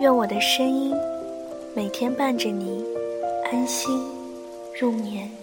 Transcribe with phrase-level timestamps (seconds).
[0.00, 0.94] 愿我的声音
[1.76, 2.82] 每天伴着你
[3.52, 4.02] 安心
[4.80, 5.39] 入眠。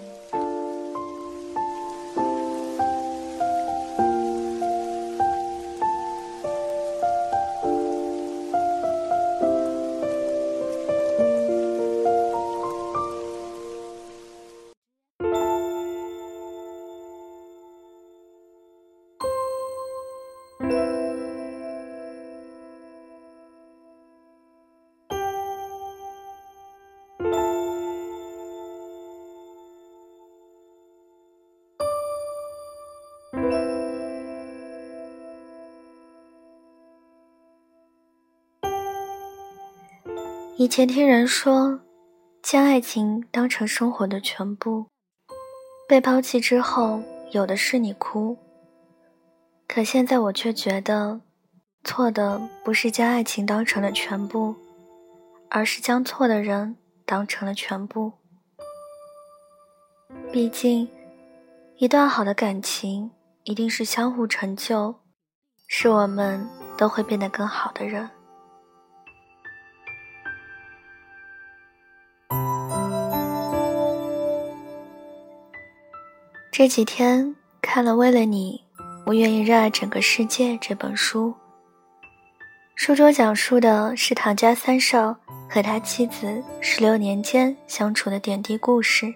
[40.60, 41.80] 以前听人说，
[42.42, 44.88] 将爱情当成生活的全部，
[45.88, 48.36] 被抛弃之后，有的是你哭。
[49.68, 51.22] 可现在我却觉得，
[51.84, 54.56] 错的不是将爱情当成了全部，
[55.48, 58.14] 而是将错的人当成了全部。
[60.32, 60.90] 毕竟，
[61.78, 63.12] 一段好的感情
[63.44, 64.96] 一定是相互成就，
[65.68, 68.10] 是我们都会变得更好的人。
[76.58, 78.64] 这几天看了《为了你，
[79.06, 81.32] 我愿意热爱整个世界》这本书。
[82.74, 85.16] 书中讲述的是唐家三少
[85.48, 89.14] 和他妻子十六年间相处的点滴故事。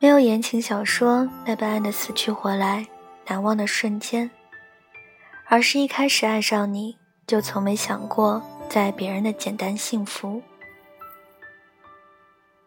[0.00, 2.84] 没有言情小说那般爱的死去活来、
[3.28, 4.28] 难忘的瞬间，
[5.46, 6.96] 而是一开始爱上你
[7.28, 10.42] 就从没想过在别人的简单幸福。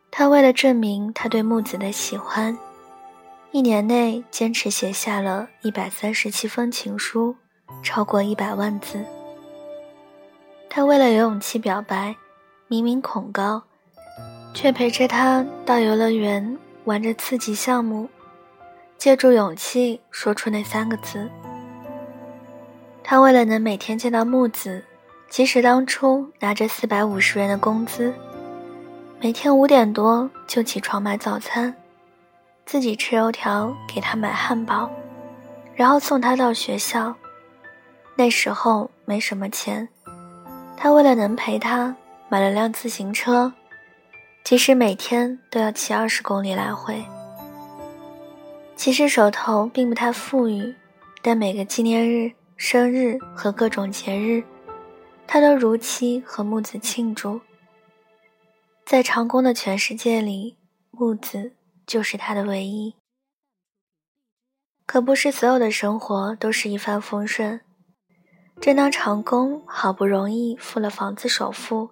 [0.09, 2.57] 他为了证明他对木子的喜欢。
[3.53, 7.35] 一年内坚持写下了一百三十七封情书，
[7.83, 9.05] 超过一百万字。
[10.67, 12.15] 他为了有勇气表白，
[12.67, 13.61] 明明恐高，
[14.55, 18.09] 却陪着他到游乐园玩着刺激项目，
[18.97, 21.29] 借助勇气说出那三个字。
[23.03, 24.83] 他为了能每天见到木子，
[25.29, 28.11] 即使当初拿着四百五十元的工资，
[29.21, 31.75] 每天五点多就起床买早餐。
[32.65, 34.89] 自己吃油条，给他买汉堡，
[35.75, 37.15] 然后送他到学校。
[38.15, 39.89] 那时候没什么钱，
[40.77, 41.95] 他为了能陪他，
[42.29, 43.51] 买了辆自行车，
[44.43, 47.03] 即使每天都要骑二十公里来回。
[48.75, 50.75] 其实手头并不太富裕，
[51.21, 54.43] 但每个纪念日、生日和各种节日，
[55.25, 57.39] 他都如期和木子庆祝。
[58.85, 60.57] 在长工的全世界里，
[60.91, 61.53] 木子。
[61.85, 62.95] 就是他的唯一，
[64.85, 67.61] 可不是所有的生活都是一帆风顺。
[68.61, 71.89] 正当长工好不容易付了房子首付，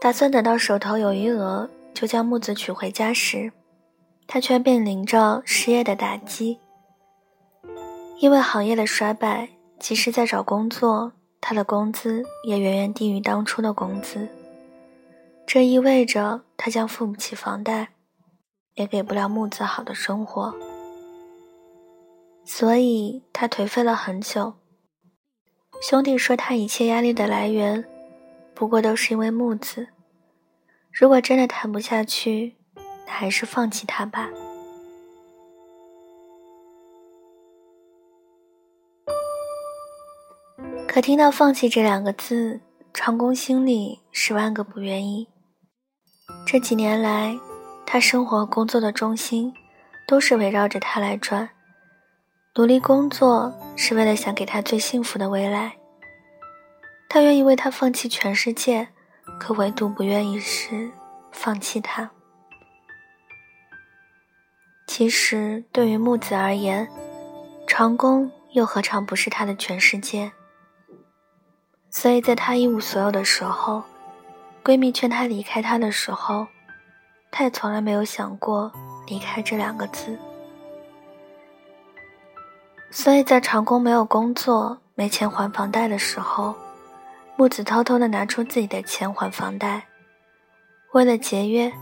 [0.00, 3.52] 打算等到手头有余额就将木子娶回家时，
[4.26, 6.58] 他却面临着失业的打击。
[8.18, 14.28] 因为行业的衰败，即使在找工作，他的工资也远远低于当初的工资。
[15.46, 17.90] 这意味着他将付不起房贷。
[18.74, 20.54] 也给不了木子好的生活，
[22.44, 24.54] 所以他颓废了很久。
[25.82, 27.84] 兄弟说他一切压力的来源，
[28.54, 29.88] 不过都是因为木子。
[30.92, 32.56] 如果真的谈不下去，
[33.06, 34.30] 那还是放弃他吧。
[40.86, 42.60] 可听到“放弃”这两个字，
[42.92, 45.28] 长工心里十万个不愿意。
[46.46, 47.38] 这几年来。
[47.92, 49.52] 他生活工作的中心，
[50.06, 51.50] 都是围绕着他来转。
[52.54, 55.72] 努力工作是为了想给他最幸福的未来。
[57.08, 58.86] 他愿意为他放弃全世界，
[59.40, 60.88] 可唯独不愿意是
[61.32, 62.08] 放弃他。
[64.86, 66.88] 其实对于木子而言，
[67.66, 70.30] 长工又何尝不是他的全世界？
[71.90, 73.82] 所以在他一无所有的时候，
[74.62, 76.46] 闺蜜劝他离开他的时候。
[77.30, 78.70] 他也从来没有想过
[79.06, 80.18] 离开这两个字，
[82.90, 86.54] 所以在长工没有工作、没钱还房贷的时候，
[87.36, 89.86] 木子偷偷的拿出自己的钱还房贷。
[90.92, 91.72] 为了节约，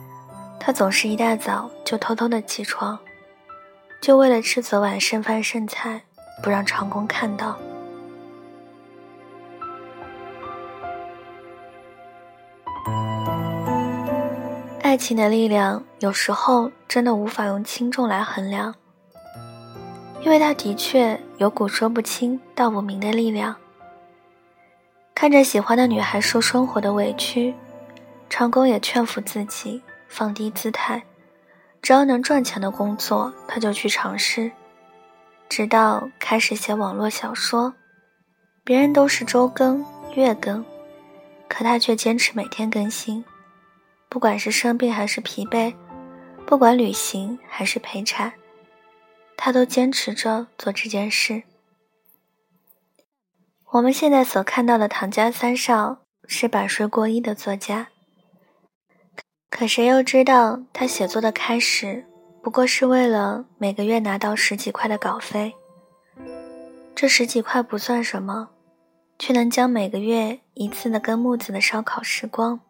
[0.61, 2.99] 他总是一大早就偷偷的起床，
[4.01, 6.03] 就为了吃昨晚剩饭剩菜，
[6.43, 7.59] 不让长工看到。
[14.89, 18.75] 爱情的力量有时候真的无法用轻重来衡量，
[20.23, 23.55] 因为它的确有股说不清道不明的力量。
[25.15, 27.55] 看着喜欢的女孩受生活的委屈，
[28.31, 31.03] 长工也劝服自己放低姿态，
[31.83, 34.51] 只要能赚钱的工作，他就去尝试。
[35.51, 37.75] 直到开始写网络小说，
[38.65, 40.65] 别人都是周更、月更，
[41.47, 43.23] 可他却坚持每天更新。
[44.09, 45.75] 不管是生病还是疲惫，
[46.47, 48.33] 不管旅行还是陪产，
[49.37, 51.43] 他都坚持着做这件事。
[53.73, 57.89] 我们现在所看到的唐家三少是百岁过亿的作家，
[59.51, 62.07] 可谁又知道他写作的开始
[62.43, 65.55] 不过是为了每个月拿到十几块的稿费？
[66.95, 68.49] 这十几块不算什么，
[69.19, 72.61] 却能将每个月一次的跟木子的烧烤时光。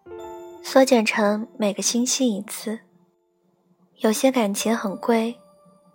[0.62, 2.81] 缩减成每个星期一次。
[3.99, 5.37] 有些感情很贵，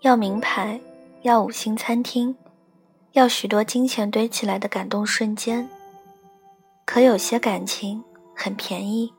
[0.01, 0.79] 要名牌，
[1.21, 2.35] 要五星餐厅，
[3.11, 5.69] 要许多金钱堆起来的感动瞬间。
[6.85, 8.03] 可有些感情
[8.35, 9.13] 很便宜，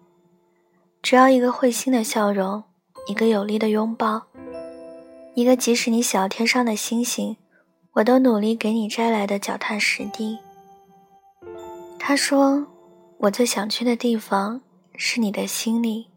[1.01, 2.65] 只要一个会心的笑容，
[3.07, 4.25] 一个有力的拥抱，
[5.35, 7.37] 一个即使你小天上的星星，
[7.93, 10.39] 我都努力给你摘来的脚踏实地。
[11.99, 12.67] 他说
[13.17, 14.61] ：“我最想去的地方。”
[14.97, 16.09] 是你的心里，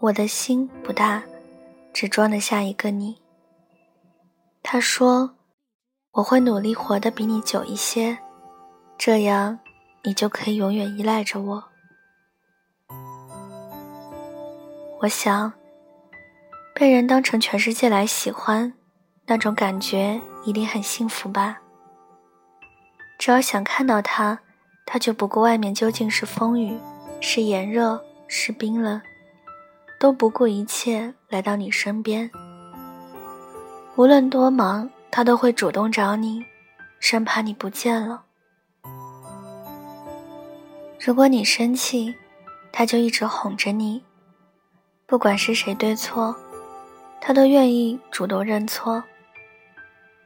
[0.00, 1.22] 我的心不大，
[1.92, 3.20] 只装得下一个你。
[4.62, 5.34] 他说
[6.14, 8.16] ：“我会努力活得比你久一些，
[8.96, 9.58] 这样
[10.04, 11.64] 你就可以永远依赖着我。”
[15.02, 15.52] 我想，
[16.72, 18.72] 被人当成全世界来喜欢，
[19.26, 21.60] 那种感觉一定很幸福吧。
[23.18, 24.38] 只要想看到他，
[24.86, 26.78] 他就不顾外面究竟是风雨。
[27.24, 29.00] 是炎热，是冰冷，
[30.00, 32.28] 都不顾一切来到你身边。
[33.94, 36.44] 无论多忙，他都会主动找你，
[36.98, 38.24] 生怕你不见了。
[40.98, 42.12] 如果你生气，
[42.72, 44.02] 他就一直哄着你。
[45.06, 46.34] 不管是谁对错，
[47.20, 49.04] 他都愿意主动认错。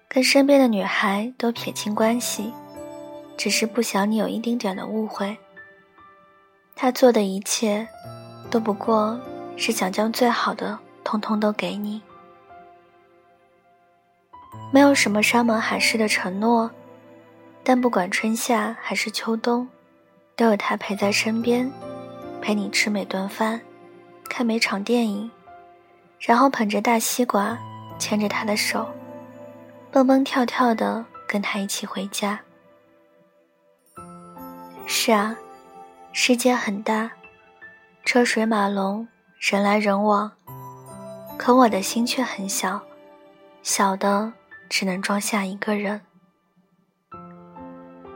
[0.08, 2.54] 跟身边的女孩都撇清关系，
[3.37, 5.37] 只是不想你有一丁点的误会。
[6.78, 7.88] 他做的一切，
[8.50, 9.19] 都不过
[9.56, 12.02] 是想将最好的通通都给你。
[14.70, 16.70] 没有什么山盟海誓的承诺，
[17.64, 19.67] 但不管春夏还是秋冬，
[20.37, 21.73] 都有他陪在身边，
[22.43, 23.58] 陪你吃每顿饭，
[24.29, 25.31] 看每场电影，
[26.20, 27.58] 然后捧着大西瓜，
[27.99, 28.87] 牵着他的手，
[29.90, 32.38] 蹦蹦跳跳的跟他一起回家。
[34.87, 35.34] 是啊。
[36.19, 37.13] 世界很大，
[38.03, 39.07] 车水马龙，
[39.39, 40.33] 人来人往，
[41.39, 42.81] 可我的心却很小，
[43.63, 44.32] 小的
[44.67, 46.01] 只能装下一个人。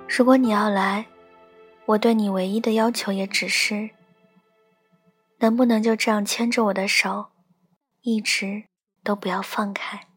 [0.09, 1.09] 如果你要来，
[1.85, 3.91] 我对你唯一的要求也只是，
[5.41, 7.27] 能不能就这样牵着我的手，
[8.01, 8.65] 一直
[9.05, 10.09] 都不要放开。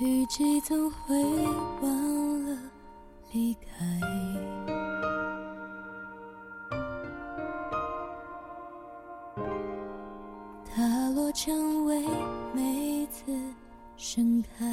[0.00, 1.14] 雨季总会
[1.82, 2.56] 忘了
[3.32, 4.00] 离开，
[10.64, 12.02] 它落成为
[12.54, 13.30] 每次
[13.94, 14.66] 盛开。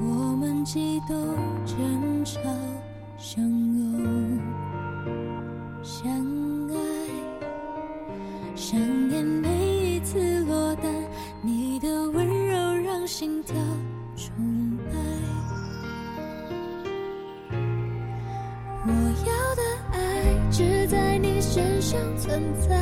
[0.00, 2.38] 我们激动争吵
[3.18, 4.38] 相拥
[5.82, 6.35] 相。
[8.68, 8.76] 想
[9.08, 9.48] 念每
[9.94, 10.92] 一次落单，
[11.40, 13.54] 你的温柔让心跳
[14.16, 14.34] 重
[14.92, 14.98] 来。
[18.84, 18.90] 我
[19.24, 22.74] 要的爱只在你身上存在，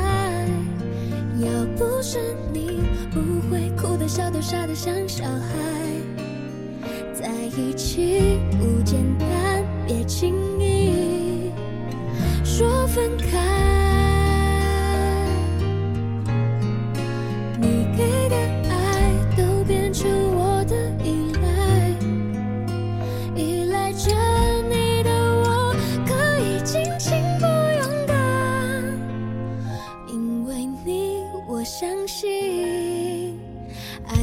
[1.41, 2.19] 要不是
[2.51, 2.81] 你，
[3.13, 5.55] 不会哭的、笑的、傻的像小孩。
[7.13, 8.83] 在一起不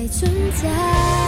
[0.02, 1.21] 爱存在。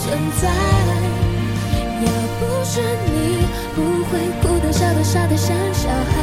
[0.00, 0.48] 存在，
[2.00, 3.16] 要不是你，
[3.74, 6.14] 不会哭得、笑得、傻得像小孩。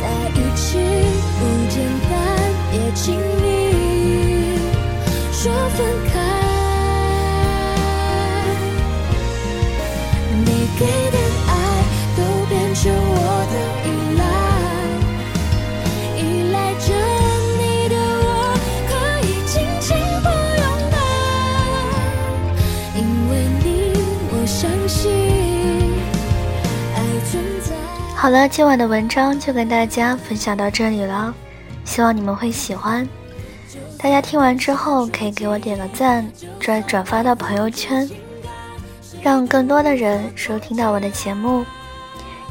[0.00, 0.02] 在
[0.34, 0.78] 一起
[1.38, 1.74] 不简
[2.10, 2.12] 单，
[2.70, 3.18] 别轻
[28.16, 31.34] 好了，今晚的文章就跟大家分享到这里了，
[31.84, 33.08] 希望你们会喜欢。
[33.98, 38.08] 大家听完之后可以给我点个赞，转转发到朋友圈，
[39.22, 41.64] 让更多的人收听到我的节目。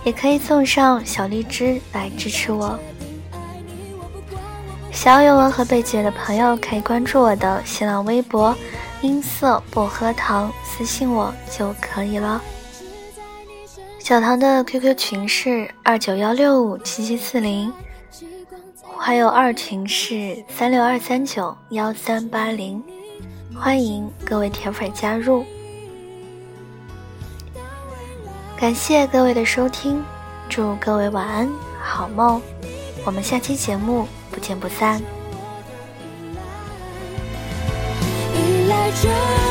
[0.06, 2.80] 也可以送上小荔枝来支持我。
[4.94, 8.56] 想要有文和贝姐的朋友可以关注我的新浪微博
[9.04, 12.42] “音色薄荷糖”，私信我就可以了。
[14.10, 17.72] 小唐的 QQ 群是二九幺六五七七四零，
[18.98, 22.84] 还有二群是三六二三九幺三八零，
[23.56, 25.46] 欢迎各位铁粉加入。
[28.58, 30.04] 感谢各位的收听，
[30.50, 31.48] 祝各位晚安
[31.80, 32.42] 好梦，
[33.06, 35.00] 我们下期节目不见不散。
[38.34, 39.49] 依赖着